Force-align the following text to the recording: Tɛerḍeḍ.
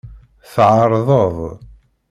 Tɛerḍeḍ. 0.53 1.37